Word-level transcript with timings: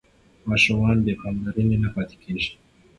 ماشومان 0.49 0.97
بې 1.05 1.13
پاملرنې 1.21 1.77
نه 1.83 1.89
پاتې 1.95 2.15
کېږي. 2.23 2.51